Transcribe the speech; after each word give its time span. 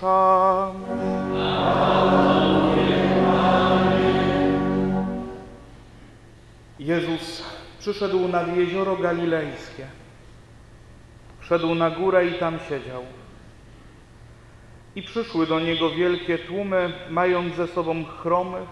dusza. 0.00 0.72
Jezus 6.78 7.42
przyszedł 7.78 8.28
nad 8.28 8.56
jezioro 8.56 8.96
galilejskie. 8.96 9.86
Szedł 11.40 11.74
na 11.74 11.90
górę 11.90 12.26
i 12.26 12.34
tam 12.34 12.58
siedział. 12.68 13.02
I 14.94 15.02
przyszły 15.02 15.46
do 15.46 15.60
niego 15.60 15.90
wielkie 15.90 16.38
tłumy, 16.38 16.92
mając 17.10 17.54
ze 17.54 17.66
sobą 17.66 18.04
chromych, 18.04 18.68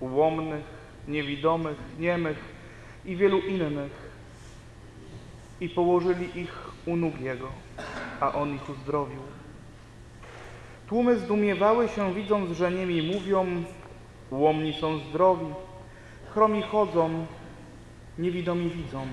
ułomnych, 0.00 0.64
niewidomych, 1.08 1.76
niemych 1.98 2.38
i 3.04 3.16
wielu 3.16 3.38
innych. 3.38 4.08
I 5.60 5.68
położyli 5.68 6.40
ich 6.40 6.70
u 6.86 6.96
nóg 6.96 7.20
Jego, 7.20 7.48
a 8.20 8.32
On 8.32 8.54
ich 8.54 8.70
uzdrowił. 8.70 9.20
Tłumy 10.88 11.18
zdumiewały 11.18 11.88
się, 11.88 12.14
widząc, 12.14 12.56
że 12.56 12.70
niemi 12.70 13.02
mówią, 13.02 13.46
ułomni 14.30 14.74
są 14.74 14.98
zdrowi, 14.98 15.46
chromi 16.30 16.62
chodzą, 16.62 17.26
niewidomi 18.18 18.70
widzą 18.70 19.06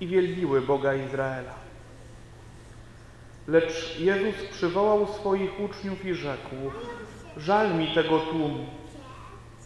i 0.00 0.06
wielbiły 0.06 0.60
Boga 0.60 0.94
Izraela. 0.94 1.54
Lecz 3.48 4.00
Jezus 4.00 4.34
przywołał 4.50 5.06
swoich 5.06 5.60
uczniów 5.60 6.04
i 6.04 6.14
rzekł: 6.14 6.56
Żal 7.36 7.74
mi 7.74 7.94
tego 7.94 8.18
tłumu. 8.18 8.66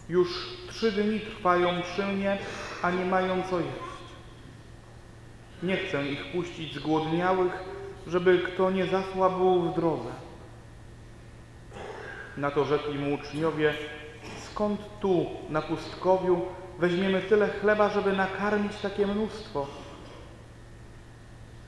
Już 0.09 0.57
trzy 0.69 0.91
dni 0.91 1.19
trwają 1.19 1.81
przy 1.81 2.05
mnie, 2.05 2.37
a 2.81 2.91
nie 2.91 3.05
mają 3.05 3.43
co 3.49 3.59
jeść. 3.59 3.71
Nie 5.63 5.77
chcę 5.77 6.07
ich 6.07 6.31
puścić 6.31 6.75
zgłodniałych, 6.75 7.63
żeby 8.07 8.39
kto 8.39 8.71
nie 8.71 8.85
zasłabł 8.85 9.61
w 9.61 9.75
drodze. 9.75 10.26
Na 12.37 12.51
to 12.51 12.65
rzekli 12.65 12.99
mu 12.99 13.13
uczniowie: 13.15 13.73
Skąd 14.45 14.81
tu, 14.99 15.25
na 15.49 15.61
pustkowiu, 15.61 16.41
weźmiemy 16.79 17.21
tyle 17.21 17.47
chleba, 17.47 17.89
żeby 17.89 18.13
nakarmić 18.13 18.75
takie 18.81 19.07
mnóstwo? 19.07 19.67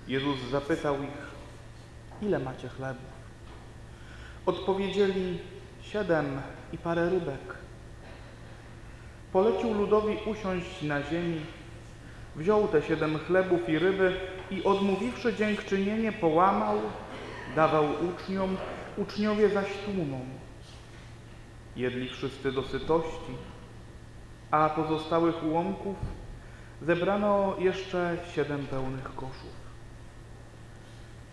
Jezus 0.08 0.40
zapytał 0.52 0.96
ich: 1.04 1.30
Ile 2.22 2.40
macie 2.40 2.70
chlebów? 2.70 3.10
Odpowiedzieli: 4.46 5.40
Siedem 5.82 6.42
i 6.74 6.78
parę 6.78 7.10
rybek. 7.10 7.56
Polecił 9.34 9.74
ludowi 9.74 10.18
usiąść 10.26 10.82
na 10.82 11.04
ziemi, 11.04 11.42
wziął 12.36 12.68
te 12.68 12.82
siedem 12.82 13.20
chlebów 13.20 13.70
i 13.70 13.80
ryby 13.80 14.20
i 14.52 14.64
odmówiwszy 14.64 15.34
dziękczynienie, 15.34 16.12
połamał, 16.12 16.78
dawał 17.56 17.86
uczniom, 18.10 18.58
uczniowie 18.98 19.50
zaś 19.50 19.68
tłumom. 19.86 20.49
Jedli 21.80 22.10
wszyscy 22.10 22.52
do 22.52 22.64
sytości, 22.64 23.34
a 24.52 24.70
pozostałych 24.70 25.44
ułomków 25.44 25.96
zebrano 26.82 27.56
jeszcze 27.60 28.18
siedem 28.36 28.68
pełnych 28.68 29.16
koszów. 29.16 29.60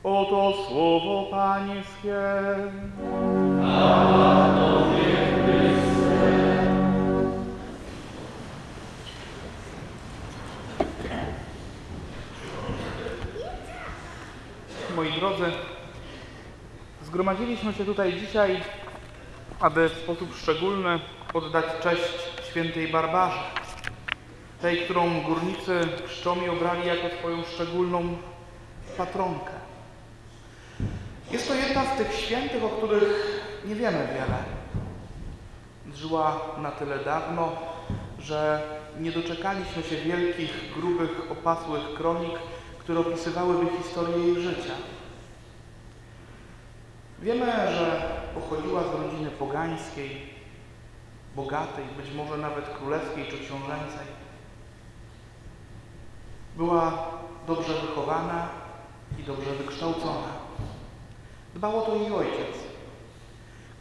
Oto 0.04 0.52
słowo 0.68 1.26
Pańskie. 1.30 2.16
Moi 14.96 15.12
drodzy, 15.12 15.44
zgromadziliśmy 17.02 17.72
się 17.72 17.84
tutaj 17.84 18.20
dzisiaj, 18.20 18.60
aby 19.60 19.88
w 19.88 19.92
sposób 19.92 20.36
szczególny 20.36 21.00
oddać 21.34 21.64
cześć 21.82 22.02
świętej 22.50 22.88
Barbarze, 22.88 23.38
tej, 24.60 24.78
którą 24.78 25.20
górnicy 25.20 25.80
czczą 26.08 26.50
obrali 26.52 26.86
jako 26.86 27.16
swoją 27.16 27.42
szczególną 27.54 28.16
patronkę. 28.96 29.52
Jest 31.30 31.48
to 31.48 31.54
jedna 31.54 31.84
z 31.94 31.98
tych 31.98 32.14
świętych, 32.14 32.64
o 32.64 32.68
których 32.68 33.40
nie 33.64 33.74
wiemy 33.74 34.06
wiele. 34.06 34.44
Żyła 35.96 36.40
na 36.58 36.70
tyle 36.70 36.98
dawno, 36.98 37.52
że 38.18 38.62
nie 39.00 39.12
doczekaliśmy 39.12 39.82
się 39.82 39.96
wielkich, 39.96 40.72
grubych, 40.74 41.30
opasłych 41.30 41.94
kronik, 41.94 42.32
które 42.78 43.00
opisywałyby 43.00 43.66
historię 43.82 44.18
jej 44.18 44.42
życia. 44.42 44.74
Wiemy, 47.22 47.46
że 47.46 48.15
pochodziła 48.40 48.82
z 48.82 48.94
rodziny 48.94 49.30
pogańskiej, 49.30 50.26
bogatej, 51.36 51.84
być 51.96 52.14
może 52.14 52.36
nawet 52.36 52.68
królewskiej 52.68 53.24
czy 53.24 53.38
książęcej. 53.38 54.06
Była 56.56 57.08
dobrze 57.46 57.74
wychowana 57.74 58.48
i 59.18 59.22
dobrze 59.22 59.50
wykształcona. 59.50 60.28
Dbał 61.54 61.78
o 61.78 61.82
to 61.82 61.96
jej 61.96 62.12
ojciec, 62.12 62.56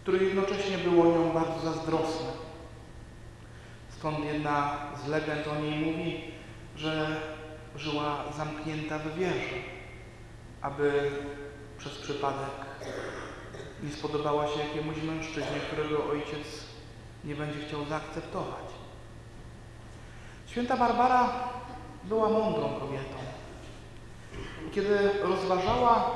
który 0.02 0.26
jednocześnie 0.26 0.78
był 0.78 1.02
o 1.02 1.06
nią 1.06 1.32
bardzo 1.32 1.60
zazdrosny. 1.60 2.28
Stąd 3.90 4.26
jedna 4.26 4.78
z 5.06 5.08
legend 5.08 5.48
o 5.48 5.62
niej 5.62 5.86
mówi, 5.86 6.22
że 6.76 7.22
żyła 7.76 8.24
zamknięta 8.38 9.00
w 9.00 9.16
wieży, 9.16 9.62
aby 10.62 11.12
przez 11.78 11.98
przypadek 11.98 12.66
nie 13.86 13.92
spodobała 13.92 14.48
się 14.48 14.60
jakiemuś 14.60 14.98
mężczyźnie, 14.98 15.60
którego 15.68 16.10
ojciec 16.10 16.66
nie 17.24 17.36
będzie 17.36 17.60
chciał 17.68 17.86
zaakceptować. 17.86 18.66
Święta 20.48 20.78
Barbara 20.78 21.30
była 22.04 22.30
mądrą 22.30 22.80
kobietą. 22.80 23.16
Kiedy 24.72 25.12
rozważała 25.22 26.12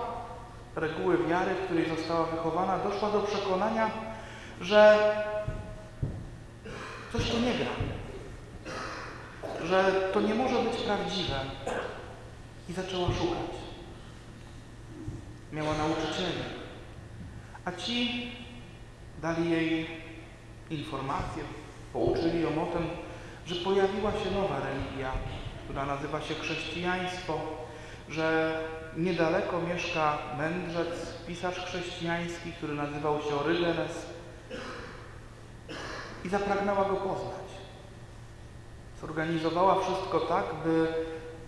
reguły 0.75 1.17
wiary, 1.17 1.55
w 1.55 1.65
której 1.65 1.89
została 1.89 2.25
wychowana, 2.25 2.77
doszła 2.77 3.11
do 3.11 3.19
przekonania, 3.19 3.91
że 4.61 4.99
coś 7.13 7.31
tu 7.31 7.39
nie 7.39 7.53
gra, 7.53 7.71
że 9.63 10.09
to 10.13 10.21
nie 10.21 10.35
może 10.35 10.55
być 10.55 10.77
prawdziwe 10.77 11.39
i 12.69 12.73
zaczęła 12.73 13.07
szukać. 13.07 13.59
Miała 15.51 15.73
nauczycieli, 15.77 16.58
a 17.65 17.71
ci 17.71 18.31
dali 19.21 19.51
jej 19.51 19.87
informację, 20.69 21.43
pouczyli 21.93 22.41
ją 22.41 22.49
o 22.63 22.65
tym, 22.65 22.87
że 23.45 23.55
pojawiła 23.55 24.11
się 24.11 24.31
nowa 24.31 24.59
religia, 24.59 25.11
która 25.65 25.85
nazywa 25.85 26.21
się 26.21 26.33
chrześcijaństwo, 26.33 27.39
że 28.09 28.57
niedaleko 28.97 29.61
mieszka 29.61 30.17
mędrzec, 30.37 31.13
pisarz 31.27 31.59
chrześcijański, 31.59 32.51
który 32.51 32.73
nazywał 32.73 33.21
się 33.21 33.35
Orygenes 33.35 34.05
i 36.25 36.29
zapragnęła 36.29 36.85
go 36.85 36.95
poznać. 36.95 37.49
Zorganizowała 39.01 39.83
wszystko 39.83 40.19
tak, 40.19 40.45
by 40.63 40.87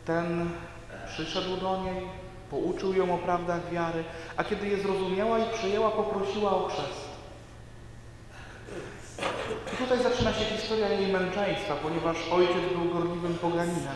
ten 0.06 0.50
przyszedł 1.08 1.58
do 1.58 1.84
niej, 1.84 2.08
pouczył 2.52 2.94
ją 2.94 3.16
o 3.16 3.18
prawdach 3.18 3.72
wiary, 3.72 4.04
a 4.38 4.44
kiedy 4.44 4.68
je 4.68 4.78
zrozumiała 4.78 5.40
i 5.40 5.54
przyjęła, 5.54 5.92
poprosiła 5.92 6.52
o 6.52 6.68
chrzest. 6.68 7.12
I 9.74 9.78
tutaj 9.78 10.04
zaczyna 10.04 10.34
się 10.34 10.46
historia 10.46 10.90
jej 10.90 11.14
męczeństwa, 11.14 11.76
ponieważ 11.84 12.18
ojciec 12.32 12.74
był 12.76 12.94
gorliwym 12.94 13.34
poganinem. 13.34 13.96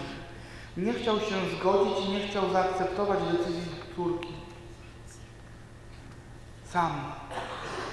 Nie 0.77 0.93
chciał 0.93 1.19
się 1.19 1.35
zgodzić 1.57 2.05
i 2.05 2.11
nie 2.11 2.27
chciał 2.27 2.51
zaakceptować 2.51 3.19
decyzji 3.31 3.71
córki. 3.95 4.33
Sam 6.69 6.91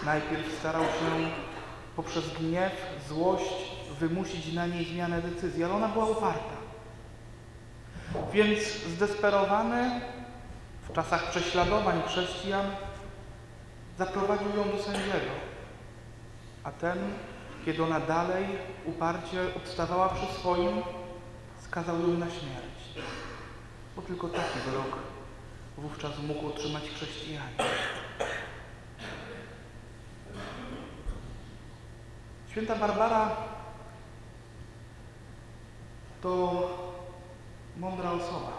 najpierw 0.04 0.58
starał 0.58 0.82
się 0.82 1.31
poprzez 1.96 2.25
gniew, 2.32 2.72
złość 3.08 3.54
wymusić 4.00 4.52
na 4.52 4.66
niej 4.66 4.84
zmianę 4.84 5.22
decyzji, 5.22 5.64
ale 5.64 5.75
ona 5.75 5.88
była 5.88 6.04
uparta. 6.04 6.56
Więc 8.32 8.58
zdesperowany 8.96 10.00
w 10.82 10.93
czasach 10.93 11.31
prześladowań 11.31 12.02
chrześcijan 12.06 12.67
zaprowadził 13.99 14.49
ją 14.56 14.76
do 14.76 14.82
sędziego. 14.82 15.32
A 16.64 16.70
ten, 16.70 16.99
kiedy 17.64 17.84
ona 17.84 18.00
dalej 18.00 18.46
uparcie 18.84 19.55
obstawała 19.56 20.08
przy 20.08 20.26
swoim, 20.40 20.82
skazał 21.58 22.00
ją 22.00 22.08
na 22.08 22.26
śmierć. 22.26 23.05
Bo 23.96 24.02
tylko 24.02 24.29
taki 24.29 24.58
wyrok 24.67 24.99
wówczas 25.76 26.19
mógł 26.19 26.46
otrzymać 26.46 26.82
chrześcijanie. 26.82 27.56
Święta 32.50 32.76
Barbara 32.76 33.37
to 36.23 36.62
mądra 37.76 38.11
osoba. 38.11 38.51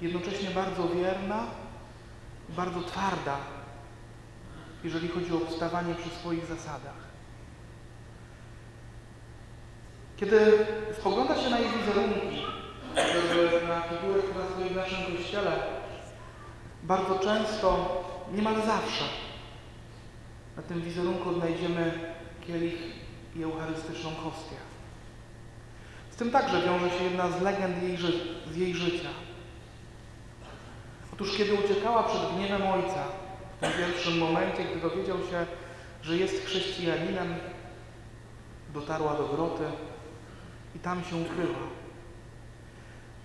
Jednocześnie 0.00 0.50
bardzo 0.50 0.88
wierna, 0.88 1.46
bardzo 2.48 2.82
twarda 2.82 3.36
jeżeli 4.84 5.08
chodzi 5.08 5.32
o 5.32 5.36
obstawanie 5.36 5.94
przy 5.94 6.10
swoich 6.10 6.46
zasadach. 6.46 7.10
Kiedy 10.16 10.66
spogląda 11.00 11.42
się 11.42 11.50
na 11.50 11.58
jej 11.58 11.68
wizerunki, 11.68 12.42
na 13.68 13.80
figurę, 13.80 14.22
która 14.22 14.44
stoi 14.46 14.68
w 14.68 14.76
naszym 14.76 15.16
kościele, 15.16 15.52
bardzo 16.82 17.18
często, 17.18 18.00
niemal 18.32 18.54
zawsze, 18.54 19.04
na 20.56 20.62
tym 20.62 20.82
wizerunku 20.82 21.28
odnajdziemy 21.28 22.14
kielich 22.46 22.74
i 23.36 23.42
eucharystyczną 23.42 24.10
hostię. 24.10 24.56
Z 26.10 26.16
tym 26.16 26.30
także 26.30 26.62
wiąże 26.62 26.90
się 26.90 27.04
jedna 27.04 27.30
z 27.30 27.42
legend 27.42 27.82
jej, 27.82 27.98
z 28.52 28.56
jej 28.56 28.74
życia. 28.74 29.08
Otóż 31.20 31.36
kiedy 31.36 31.54
uciekała 31.54 32.02
przed 32.02 32.34
gniewem 32.34 32.62
ojca, 32.62 33.04
w 33.56 33.60
tym 33.60 33.72
pierwszym 33.72 34.18
momencie, 34.18 34.64
gdy 34.64 34.80
dowiedział 34.80 35.18
się, 35.18 35.46
że 36.02 36.16
jest 36.16 36.44
chrześcijaninem, 36.44 37.34
dotarła 38.74 39.14
do 39.14 39.28
groty 39.28 39.64
i 40.76 40.78
tam 40.78 41.04
się 41.04 41.16
ukryła. 41.16 41.58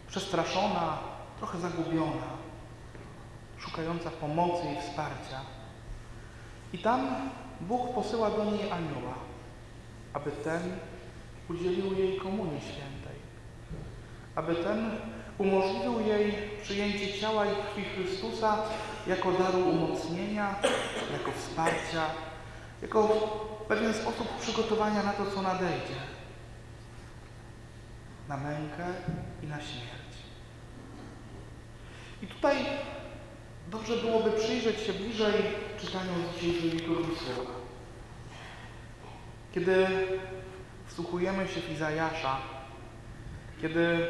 Przestraszona, 0.07 0.97
trochę 1.37 1.59
zagubiona, 1.59 2.27
szukająca 3.59 4.09
pomocy 4.09 4.63
i 4.73 4.81
wsparcia. 4.81 5.41
I 6.73 6.77
tam 6.77 7.29
Bóg 7.61 7.93
posyła 7.93 8.29
do 8.29 8.45
niej 8.45 8.71
anioła, 8.71 9.13
aby 10.13 10.31
ten 10.31 10.61
udzielił 11.49 11.93
jej 11.93 12.17
komunii 12.17 12.61
świętej, 12.61 13.19
aby 14.35 14.55
ten 14.55 14.91
umożliwił 15.37 16.07
jej 16.07 16.33
przyjęcie 16.63 17.19
ciała 17.19 17.45
i 17.45 17.49
krwi 17.49 17.83
Chrystusa 17.83 18.57
jako 19.07 19.31
daru 19.31 19.59
umocnienia, 19.59 20.55
jako 21.13 21.31
wsparcia, 21.31 22.05
jako 22.81 23.07
pewien 23.67 23.93
sposób 23.93 24.37
przygotowania 24.39 25.03
na 25.03 25.13
to, 25.13 25.31
co 25.31 25.41
nadejdzie, 25.41 25.95
na 28.27 28.37
mękę 28.37 28.85
i 29.43 29.47
na 29.47 29.61
śmierć. 29.61 30.15
I 32.21 32.27
tutaj 32.27 32.55
dobrze 33.67 33.97
byłoby 33.97 34.31
przyjrzeć 34.31 34.79
się 34.79 34.93
bliżej 34.93 35.33
czytaniu 35.81 36.11
dzisiejszej 36.33 36.69
liturgii 36.69 37.15
słowa. 37.15 37.51
Kiedy 39.53 39.87
wsłuchujemy 40.87 41.47
się 41.47 41.61
w 41.61 41.71
Izajasza, 41.71 42.37
kiedy 43.61 44.07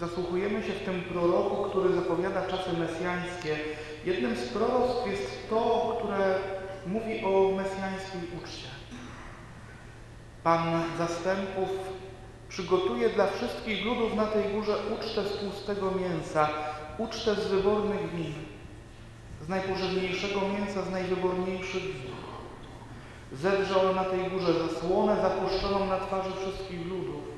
zasłuchujemy 0.00 0.62
się 0.62 0.72
w 0.72 0.84
tym 0.84 1.00
proroku, 1.00 1.70
który 1.70 1.94
zapowiada 1.94 2.46
czasy 2.46 2.72
mesjańskie, 2.72 3.56
jednym 4.04 4.36
z 4.36 4.48
proroctw 4.48 5.06
jest 5.06 5.50
to, 5.50 5.96
które 5.98 6.34
mówi 6.86 7.24
o 7.24 7.56
mesjańskiej 7.56 8.20
uczcie. 8.38 8.68
Pan 10.42 10.82
zastępów 10.98 11.68
przygotuje 12.48 13.08
dla 13.08 13.26
wszystkich 13.26 13.84
ludów 13.84 14.14
na 14.14 14.26
tej 14.26 14.52
górze 14.52 14.76
ucztę 14.94 15.24
z 15.24 15.36
tłustego 15.36 15.90
mięsa, 15.90 16.48
ucztę 16.98 17.34
z 17.34 17.46
wybornych 17.46 18.14
win, 18.14 18.34
z 19.42 19.48
najpożywniejszego 19.48 20.40
mięsa, 20.40 20.82
z 20.82 20.90
najwyborniejszych 20.90 21.82
win. 21.82 22.12
Zedrze 23.32 23.88
on 23.88 23.96
na 23.96 24.04
tej 24.04 24.30
górze 24.30 24.52
zasłonę 24.52 25.16
zapuszczoną 25.22 25.86
na 25.86 25.98
twarzy 25.98 26.30
wszystkich 26.40 26.86
ludów. 26.86 27.31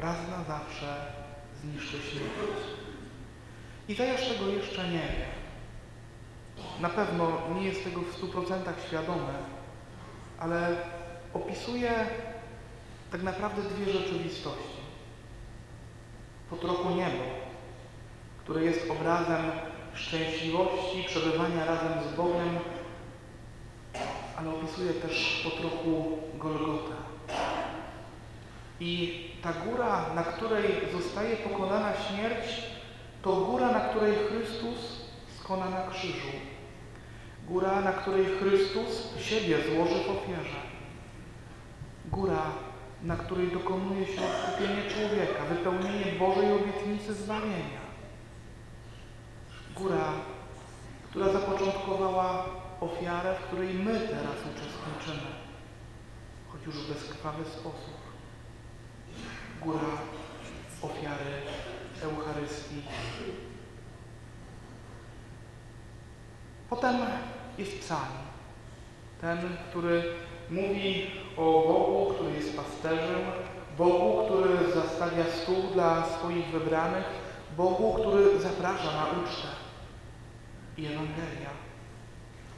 Raz 0.00 0.16
na 0.28 0.44
zawsze 0.44 0.96
zniszczy 1.62 1.96
śmierć. 1.98 2.60
Izajasz 3.88 4.28
tego 4.28 4.46
jeszcze 4.46 4.84
nie 4.84 4.98
wie. 4.98 5.26
Na 6.80 6.88
pewno 6.88 7.32
nie 7.54 7.66
jest 7.66 7.84
tego 7.84 8.00
w 8.00 8.12
stu 8.12 8.28
procentach 8.28 8.74
świadomy, 8.86 9.32
ale 10.38 10.76
opisuje 11.34 11.92
tak 13.12 13.22
naprawdę 13.22 13.62
dwie 13.62 13.92
rzeczywistości. 13.92 14.80
Po 16.50 16.56
trochu 16.56 16.90
niebo, 16.90 17.24
które 18.44 18.64
jest 18.64 18.90
obrazem 18.90 19.50
szczęśliwości, 19.94 21.04
przebywania 21.06 21.64
razem 21.64 21.92
z 22.12 22.16
Bogiem, 22.16 22.58
ale 24.36 24.50
opisuje 24.50 24.92
też 24.92 25.40
po 25.44 25.50
trochu 25.50 26.18
Golgotę. 26.38 27.09
I 28.80 29.24
ta 29.42 29.52
góra, 29.52 30.14
na 30.14 30.22
której 30.22 30.64
zostaje 30.92 31.36
pokonana 31.36 31.92
śmierć, 31.94 32.62
to 33.22 33.36
góra, 33.36 33.72
na 33.72 33.80
której 33.80 34.14
Chrystus 34.14 35.00
skona 35.40 35.70
na 35.70 35.86
krzyżu. 35.90 36.32
Góra, 37.48 37.80
na 37.80 37.92
której 37.92 38.24
Chrystus 38.24 39.18
siebie 39.18 39.56
złoży 39.56 40.04
w 40.04 40.10
ofierze. 40.10 40.60
Góra, 42.04 42.42
na 43.02 43.16
której 43.16 43.48
dokonuje 43.48 44.06
się 44.06 44.20
odkupienie 44.20 44.82
człowieka, 44.90 45.44
wypełnienie 45.48 46.18
Bożej 46.18 46.52
obietnicy 46.52 47.14
zbawienia. 47.14 47.80
Góra, 49.76 50.12
która 51.10 51.32
zapoczątkowała 51.32 52.44
ofiarę, 52.80 53.34
w 53.34 53.46
której 53.46 53.74
my 53.74 54.00
teraz 54.00 54.36
uczestniczymy, 54.52 55.30
choć 56.48 56.66
już 56.66 56.74
w 56.74 56.88
bezkrwawy 56.92 57.44
sposób. 57.44 57.99
Góra 59.64 59.92
ofiary 60.82 61.32
Eucharystii. 62.02 62.82
Potem 66.70 66.96
jest 67.58 67.78
psalm, 67.80 68.18
ten, 69.20 69.38
który 69.70 70.02
mówi 70.50 71.10
o 71.36 71.42
Bogu, 71.42 72.14
który 72.14 72.32
jest 72.32 72.56
pasterzem, 72.56 73.20
Bogu, 73.78 74.24
który 74.24 74.72
zastawia 74.72 75.24
stół 75.24 75.62
dla 75.74 76.06
swoich 76.06 76.46
wybranych, 76.46 77.04
Bogu, 77.56 77.94
który 78.00 78.40
zaprasza 78.40 78.92
na 78.92 79.06
ucztę. 79.06 79.48
I 80.76 80.86
Ewangelia 80.86 81.50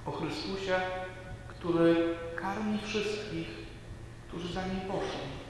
o 0.06 0.10
Chrystusie, 0.10 0.80
który 1.48 2.14
karmi 2.36 2.78
wszystkich, 2.78 3.48
którzy 4.28 4.52
za 4.52 4.66
Nim 4.66 4.80
poszli. 4.80 5.41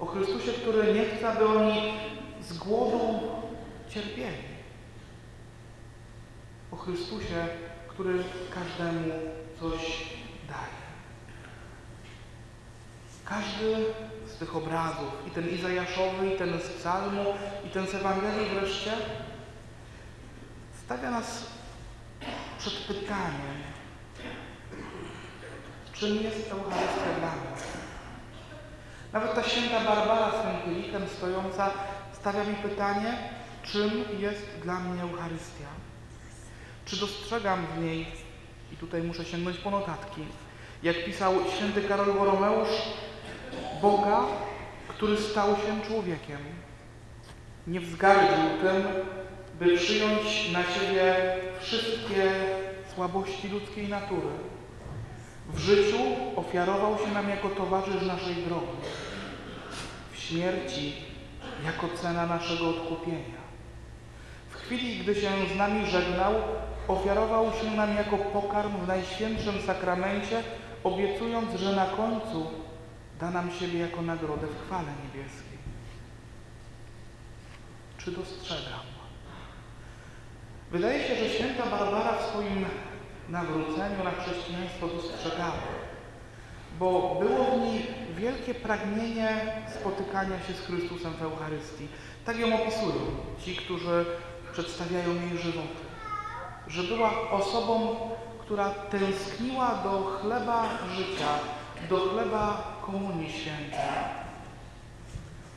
O 0.00 0.06
Chrystusie, 0.06 0.52
który 0.52 0.94
nie 0.94 1.04
chce, 1.04 1.28
aby 1.28 1.46
oni 1.48 1.94
z 2.40 2.58
głodu 2.58 3.20
cierpieli. 3.88 4.48
O 6.70 6.76
Chrystusie, 6.76 7.48
który 7.88 8.24
każdemu 8.54 9.10
coś 9.60 9.80
daje. 10.48 10.78
Każdy 13.24 13.84
z 14.26 14.38
tych 14.38 14.56
obrazów, 14.56 15.12
i 15.26 15.30
ten 15.30 15.48
Izajaszowy, 15.48 16.34
i 16.34 16.38
ten 16.38 16.60
z 16.60 16.68
Psalmu, 16.68 17.24
i 17.66 17.68
ten 17.68 17.86
z 17.86 17.94
Ewangelii 17.94 18.48
wreszcie, 18.48 18.92
stawia 20.84 21.10
nas 21.10 21.46
przed 22.58 22.74
pytaniem, 22.74 23.62
czym 25.92 26.22
jest 26.22 26.50
Eucharystia 26.50 27.18
dla 27.18 27.28
nas. 27.28 27.47
Nawet 29.12 29.34
ta 29.34 29.42
święta 29.42 29.80
Barbara 29.80 30.30
z 30.30 30.42
tym 30.42 30.74
kielichem 30.74 31.08
stojąca 31.08 31.70
stawia 32.12 32.44
mi 32.44 32.54
pytanie, 32.54 33.18
czym 33.62 34.04
jest 34.18 34.46
dla 34.62 34.80
mnie 34.80 35.02
Eucharystia. 35.02 35.66
Czy 36.84 36.96
dostrzegam 36.96 37.66
w 37.66 37.82
niej, 37.82 38.06
i 38.72 38.76
tutaj 38.76 39.02
muszę 39.02 39.24
sięgnąć 39.24 39.58
po 39.58 39.70
notatki, 39.70 40.22
jak 40.82 41.04
pisał 41.04 41.34
święty 41.56 41.82
Karol 41.82 42.14
Boromeusz, 42.14 42.68
Boga, 43.82 44.20
który 44.88 45.16
stał 45.16 45.56
się 45.56 45.88
człowiekiem. 45.88 46.38
Nie 47.66 47.80
wzgardził 47.80 48.60
tym, 48.62 48.82
by 49.58 49.76
przyjąć 49.76 50.52
na 50.52 50.62
siebie 50.62 51.14
wszystkie 51.60 52.32
słabości 52.94 53.48
ludzkiej 53.48 53.88
natury. 53.88 54.28
W 55.48 55.58
życiu 55.58 55.98
ofiarował 56.36 56.98
się 56.98 57.12
nam 57.14 57.28
jako 57.28 57.48
towarzysz 57.48 58.02
naszej 58.06 58.34
drogi. 58.34 58.76
W 60.12 60.18
śmierci 60.18 60.96
jako 61.64 61.88
cena 61.96 62.26
naszego 62.26 62.68
odkupienia. 62.68 63.38
W 64.50 64.54
chwili, 64.54 64.98
gdy 64.98 65.14
się 65.14 65.30
z 65.54 65.56
nami 65.56 65.86
żegnał, 65.86 66.34
ofiarował 66.88 67.52
się 67.52 67.70
nam 67.70 67.94
jako 67.94 68.16
pokarm 68.16 68.76
w 68.76 68.88
Najświętszym 68.88 69.62
Sakramencie, 69.66 70.42
obiecując, 70.84 71.54
że 71.54 71.76
na 71.76 71.86
końcu 71.86 72.50
da 73.20 73.30
nam 73.30 73.50
siebie 73.50 73.78
jako 73.78 74.02
nagrodę 74.02 74.46
w 74.46 74.66
chwale 74.66 74.88
niebieskiej. 75.04 75.58
Czy 77.98 78.10
dostrzegam? 78.10 78.80
Wydaje 80.70 81.08
się, 81.08 81.16
że 81.16 81.30
święta 81.30 81.66
Barbara 81.66 82.18
w 82.18 82.26
swoim 82.26 82.64
nawróceniu 83.28 84.04
na 84.04 84.10
chrześcijaństwo 84.10 84.86
dostrzegała, 84.86 85.62
bo 86.78 87.16
było 87.20 87.44
w 87.44 87.60
niej 87.60 87.86
wielkie 88.16 88.54
pragnienie 88.54 89.28
spotykania 89.80 90.42
się 90.46 90.52
z 90.52 90.60
Chrystusem 90.60 91.12
w 91.12 91.22
Eucharystii. 91.22 91.88
Tak 92.24 92.38
ją 92.38 92.62
opisują 92.62 92.94
ci, 93.44 93.56
którzy 93.56 94.04
przedstawiają 94.52 95.14
jej 95.14 95.38
żywoty. 95.38 95.82
Że 96.68 96.82
była 96.82 97.30
osobą, 97.30 97.96
która 98.40 98.70
tęskniła 98.70 99.74
do 99.84 100.04
chleba 100.04 100.68
życia, 100.96 101.28
do 101.90 101.96
chleba 101.96 102.62
Komunii 102.86 103.32
Świętej. 103.32 103.80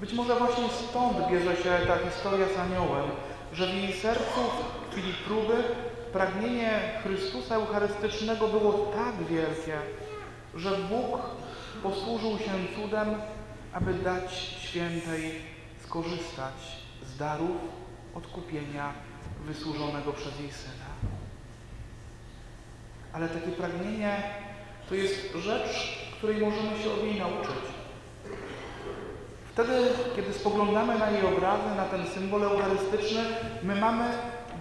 Być 0.01 0.13
może 0.13 0.35
właśnie 0.35 0.63
stąd 0.69 1.29
bierze 1.31 1.55
się 1.55 1.87
ta 1.87 2.09
historia 2.09 2.47
z 2.55 2.59
aniołem, 2.59 3.09
że 3.53 3.67
w 3.67 3.75
jej 3.75 3.93
sercu 3.93 4.41
w 4.89 4.91
chwili 4.91 5.13
próby 5.13 5.63
pragnienie 6.13 6.79
Chrystusa 7.03 7.55
Eucharystycznego 7.55 8.47
było 8.47 8.91
tak 8.95 9.15
wielkie, 9.29 9.77
że 10.55 10.71
Bóg 10.71 11.21
posłużył 11.83 12.37
się 12.37 12.51
cudem, 12.75 13.09
aby 13.73 13.93
dać 13.93 14.33
świętej 14.59 15.41
skorzystać 15.83 16.53
z 17.05 17.17
darów 17.17 17.57
odkupienia 18.15 18.93
wysłużonego 19.45 20.13
przez 20.13 20.39
jej 20.39 20.51
Syna. 20.51 20.91
Ale 23.13 23.29
takie 23.29 23.51
pragnienie 23.51 24.23
to 24.89 24.95
jest 24.95 25.35
rzecz, 25.35 25.97
której 26.17 26.41
możemy 26.41 26.83
się 26.83 26.91
od 26.91 27.03
niej 27.03 27.19
nauczyć. 27.19 27.71
Wtedy, 29.53 29.73
kiedy 30.15 30.33
spoglądamy 30.33 30.99
na 30.99 31.09
jej 31.09 31.25
obrazy, 31.25 31.75
na 31.77 31.85
ten 31.85 32.07
symbol 32.07 32.43
eucharystyczny, 32.43 33.23
my 33.63 33.75
mamy 33.75 34.05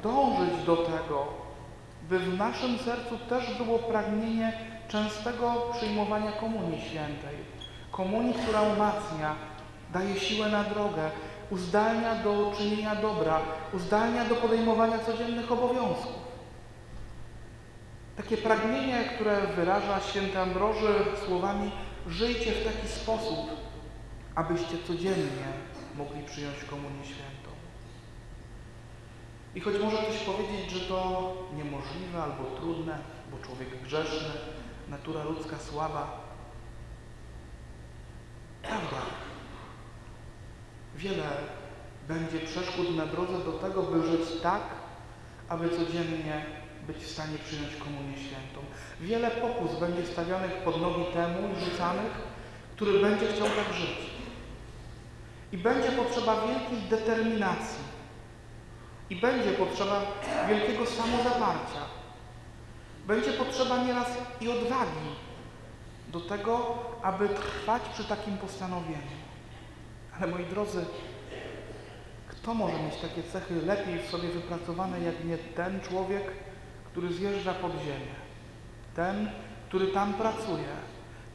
dążyć 0.02 0.64
do 0.66 0.76
tego, 0.76 1.39
by 2.10 2.18
w 2.18 2.38
naszym 2.38 2.78
sercu 2.78 3.18
też 3.28 3.56
było 3.56 3.78
pragnienie 3.78 4.52
częstego 4.88 5.70
przyjmowania 5.76 6.32
Komunii 6.32 6.80
Świętej. 6.80 7.36
Komunii, 7.90 8.34
która 8.34 8.62
umacnia, 8.62 9.34
daje 9.92 10.20
siłę 10.20 10.48
na 10.48 10.64
drogę, 10.64 11.10
uzdalnia 11.50 12.14
do 12.14 12.52
czynienia 12.58 12.94
dobra, 12.94 13.40
uzdalnia 13.72 14.24
do 14.24 14.34
podejmowania 14.34 14.98
codziennych 14.98 15.52
obowiązków. 15.52 16.30
Takie 18.16 18.36
pragnienie, 18.36 19.04
które 19.14 19.46
wyraża 19.56 20.00
święty 20.00 20.38
Ambroży 20.38 20.94
słowami 21.26 21.70
żyjcie 22.08 22.52
w 22.52 22.64
taki 22.64 22.88
sposób, 22.88 23.50
abyście 24.34 24.78
codziennie 24.86 25.46
mogli 25.96 26.22
przyjąć 26.22 26.64
Komunię 26.70 27.04
Świętą. 27.04 27.50
I 29.54 29.60
choć 29.60 29.74
może 29.82 29.96
ktoś 29.96 30.18
powiedzieć, 30.18 30.70
że 30.70 30.80
to 30.80 31.32
niemożliwe 31.80 32.22
albo 32.22 32.44
trudne, 32.60 32.98
bo 33.30 33.46
człowiek 33.46 33.82
grzeszny, 33.82 34.28
natura 34.88 35.24
ludzka 35.24 35.58
słaba, 35.58 36.20
prawda, 38.62 39.02
wiele 40.96 41.26
będzie 42.08 42.40
przeszkód 42.40 42.96
na 42.96 43.06
drodze 43.06 43.44
do 43.44 43.52
tego, 43.52 43.82
by 43.82 44.06
żyć 44.06 44.40
tak, 44.42 44.62
aby 45.48 45.68
codziennie 45.68 46.44
być 46.86 46.96
w 46.96 47.10
stanie 47.10 47.38
przyjąć 47.38 47.76
Komunię 47.76 48.16
Świętą. 48.16 48.60
Wiele 49.00 49.30
pokus 49.30 49.80
będzie 49.80 50.06
stawianych 50.06 50.52
pod 50.52 50.80
nogi 50.80 51.04
temu 51.12 51.48
i 51.52 51.64
rzucanych, 51.64 52.12
który 52.76 53.00
będzie 53.00 53.26
chciał 53.26 53.46
tak 53.46 53.74
żyć. 53.74 54.10
I 55.52 55.58
będzie 55.58 55.92
potrzeba 55.92 56.46
wielkiej 56.46 56.88
determinacji. 56.90 57.89
I 59.10 59.16
będzie 59.16 59.52
potrzeba 59.52 60.00
wielkiego 60.48 60.86
samozaparcia. 60.86 61.80
Będzie 63.06 63.32
potrzeba 63.32 63.84
nieraz 63.84 64.08
i 64.40 64.48
odwagi 64.48 65.10
do 66.08 66.20
tego, 66.20 66.78
aby 67.02 67.28
trwać 67.28 67.82
przy 67.82 68.04
takim 68.04 68.38
postanowieniu. 68.38 69.20
Ale 70.16 70.26
moi 70.26 70.44
drodzy, 70.44 70.84
kto 72.28 72.54
może 72.54 72.82
mieć 72.82 72.96
takie 72.96 73.22
cechy 73.22 73.54
lepiej 73.66 73.98
w 73.98 74.10
sobie 74.10 74.28
wypracowane, 74.28 75.00
jak 75.00 75.24
nie 75.24 75.38
ten 75.38 75.80
człowiek, 75.80 76.22
który 76.84 77.12
zjeżdża 77.12 77.54
pod 77.54 77.72
ziemię? 77.72 78.14
Ten, 78.96 79.30
który 79.68 79.86
tam 79.86 80.14
pracuje, 80.14 80.68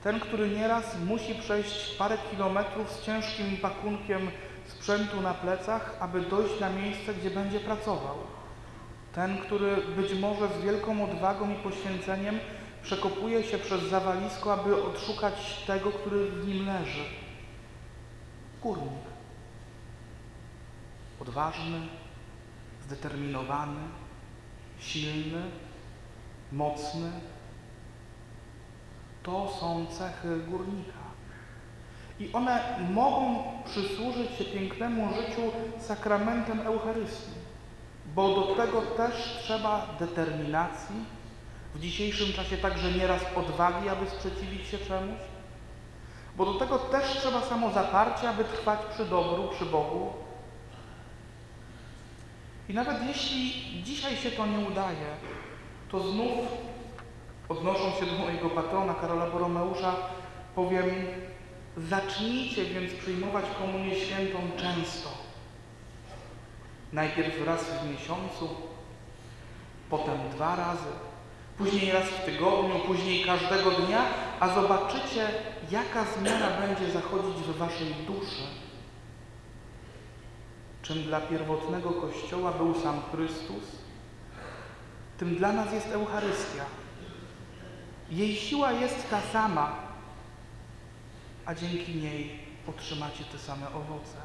ten, 0.04 0.20
który 0.20 0.50
nieraz 0.50 0.98
musi 1.06 1.36
przejść 1.36 1.96
parę 1.96 2.18
kilometrów 2.32 2.92
z 2.92 3.02
ciężkim 3.02 3.58
pakunkiem 3.58 4.32
sprzętu 4.68 5.22
na 5.22 5.34
plecach, 5.34 5.98
aby 6.00 6.22
dojść 6.22 6.60
na 6.60 6.70
miejsce, 6.70 7.14
gdzie 7.14 7.30
będzie 7.30 7.60
pracował. 7.60 8.18
Ten, 9.14 9.38
który 9.38 9.78
być 9.78 10.14
może 10.14 10.48
z 10.48 10.62
wielką 10.62 11.04
odwagą 11.04 11.52
i 11.52 11.56
poświęceniem 11.56 12.40
przekopuje 12.84 13.44
się 13.44 13.58
przez 13.58 13.84
zawalisko, 13.84 14.54
aby 14.54 14.84
odszukać 14.84 15.64
tego, 15.68 15.92
który 15.92 16.32
w 16.32 16.48
nim 16.48 16.66
leży. 16.66 17.04
Górnik. 18.62 19.06
Odważny, 21.22 21.82
zdeterminowany, 22.86 23.82
silny, 24.80 25.42
mocny, 26.52 27.12
to 29.24 29.54
są 29.60 29.86
cechy 29.86 30.40
górnika. 30.48 30.95
I 32.20 32.30
one 32.34 32.80
mogą 32.92 33.44
przysłużyć 33.66 34.32
się 34.38 34.46
pięknemu 34.46 35.10
życiu 35.14 35.42
sakramentem 35.80 36.60
Eucharystii, 36.60 37.32
bo 38.16 38.36
do 38.36 38.56
tego 38.56 38.82
też 38.82 39.40
trzeba 39.44 39.88
determinacji, 40.00 40.96
w 41.76 41.80
dzisiejszym 41.80 42.34
czasie 42.34 42.58
także 42.58 42.92
nieraz 42.92 43.22
odwagi, 43.36 43.90
aby 43.90 44.10
sprzeciwić 44.10 44.68
się 44.68 44.78
czemuś, 44.78 45.20
bo 46.38 46.46
do 46.46 46.54
tego 46.54 46.80
też 46.80 47.18
trzeba 47.18 47.42
samozaparcia, 47.42 48.30
aby 48.30 48.44
trwać 48.44 48.80
przy 48.94 49.06
dobru, 49.06 49.48
przy 49.48 49.66
Bogu. 49.66 50.14
I 52.70 52.74
nawet 52.74 52.98
jeśli 53.08 53.54
dzisiaj 53.84 54.16
się 54.16 54.32
to 54.32 54.46
nie 54.46 54.60
udaje, 54.60 55.08
to 55.92 56.00
znów 56.00 56.48
Odnosząc 57.50 57.96
się 57.96 58.06
do 58.06 58.18
mojego 58.18 58.50
patrona 58.50 58.94
Karola 58.94 59.30
Boromeusza, 59.30 59.96
powiem, 60.56 60.86
zacznijcie 61.78 62.66
więc 62.66 62.94
przyjmować 62.94 63.46
Komunię 63.60 63.96
Świętą 63.96 64.40
często. 64.58 65.10
Najpierw 66.94 67.46
raz 67.46 67.64
w 67.64 67.92
miesiącu, 67.92 68.50
potem 69.90 70.30
dwa 70.30 70.56
razy, 70.56 70.90
później 71.58 71.92
raz 71.92 72.04
w 72.04 72.26
tygodniu, 72.26 72.80
później 72.88 73.26
każdego 73.26 73.72
dnia, 73.72 74.02
a 74.40 74.56
zobaczycie, 74.56 75.28
jaka 75.72 76.06
zmiana 76.06 76.50
będzie 76.62 76.92
zachodzić 76.92 77.38
w 77.38 77.58
waszej 77.58 77.94
duszy. 78.08 78.44
Czym 80.82 81.04
dla 81.04 81.22
pierwotnego 81.22 81.92
Kościoła 81.92 82.52
był 82.52 82.82
sam 82.82 83.02
Chrystus, 83.12 83.64
tym 85.18 85.36
dla 85.36 85.54
nas 85.54 85.74
jest 85.74 85.88
Eucharystia. 85.88 86.66
Jej 88.12 88.36
siła 88.36 88.72
jest 88.72 89.10
ta 89.10 89.22
sama, 89.22 89.76
a 91.46 91.56
dzięki 91.56 91.96
niej 91.96 92.40
otrzymacie 92.68 93.24
te 93.24 93.38
same 93.38 93.68
owoce. 93.68 94.18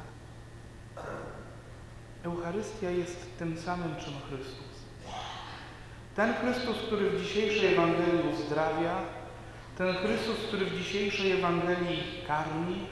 Eucharystia 2.23 2.89
jest 2.89 3.37
tym 3.39 3.57
samym, 3.57 3.95
czym 3.95 4.13
Chrystus. 4.29 4.81
Ten 6.15 6.33
Chrystus, 6.33 6.77
który 6.87 7.09
w 7.09 7.21
dzisiejszej 7.21 7.73
Ewangelii 7.73 8.33
uzdrawia, 8.33 8.95
ten 9.77 9.95
Chrystus, 9.95 10.37
który 10.47 10.65
w 10.65 10.77
dzisiejszej 10.77 11.31
Ewangelii 11.31 12.03
karmi, 12.27 12.87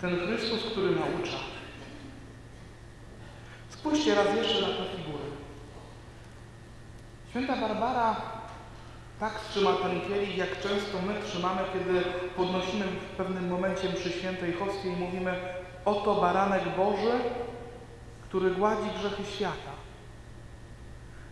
ten 0.00 0.18
Chrystus, 0.18 0.64
który 0.72 0.90
naucza. 0.90 1.38
Spójrzcie 3.68 4.14
raz 4.14 4.36
jeszcze 4.36 4.60
na 4.60 4.68
te 4.68 4.84
figury. 4.96 5.24
Święta 7.30 7.56
Barbara 7.56 8.31
tak 9.22 9.40
trzyma 9.50 9.72
ten 9.72 10.00
kielich, 10.00 10.36
jak 10.36 10.60
często 10.60 10.98
my 11.06 11.14
trzymamy, 11.24 11.60
kiedy 11.72 12.02
podnosimy 12.36 12.84
w 12.84 13.16
pewnym 13.16 13.48
momencie 13.48 13.88
przy 13.88 14.10
świętej 14.10 14.52
hostii 14.52 14.88
i 14.88 14.96
mówimy 14.96 15.34
oto 15.84 16.14
baranek 16.14 16.76
Boży, 16.76 17.12
który 18.22 18.50
gładzi 18.50 18.90
grzechy 18.98 19.24
świata. 19.24 19.72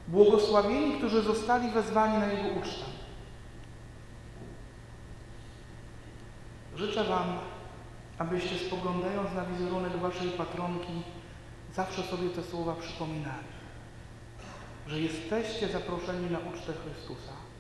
Błogosławieni, 0.08 0.98
którzy 0.98 1.22
zostali 1.22 1.70
wezwani 1.70 2.18
na 2.18 2.32
Jego 2.32 2.60
ucztę. 2.60 2.84
Życzę 6.76 7.04
Wam, 7.04 7.38
abyście 8.18 8.58
spoglądając 8.58 9.34
na 9.34 9.44
wizerunek 9.44 9.96
Waszej 9.96 10.28
patronki, 10.28 11.02
zawsze 11.74 12.02
sobie 12.02 12.28
te 12.28 12.42
słowa 12.42 12.74
przypominali, 12.74 13.48
że 14.86 15.00
jesteście 15.00 15.68
zaproszeni 15.68 16.30
na 16.30 16.38
ucztę 16.38 16.72
Chrystusa. 16.72 17.50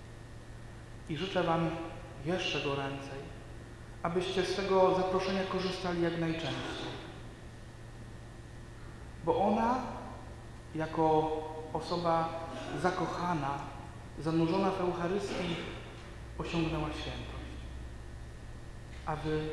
I 1.10 1.16
życzę 1.16 1.42
Wam 1.42 1.70
jeszcze 2.24 2.60
goręcej, 2.60 3.18
abyście 4.02 4.44
z 4.44 4.56
tego 4.56 4.94
zaproszenia 4.94 5.42
korzystali 5.44 6.02
jak 6.02 6.20
najczęściej. 6.20 6.90
Bo 9.24 9.48
ona, 9.48 9.82
jako 10.74 11.30
osoba 11.72 12.28
zakochana, 12.82 13.58
zanurzona 14.18 14.70
w 14.70 14.80
Eucharystii, 14.80 15.56
osiągnęła 16.38 16.88
świętość. 16.88 17.50
A 19.06 19.16
Wy 19.16 19.48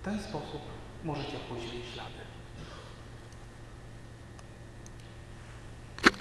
w 0.00 0.04
ten 0.04 0.22
sposób 0.22 0.60
możecie 1.04 1.38
pójść 1.48 1.66
w 1.66 1.94
ślady. 1.94 2.27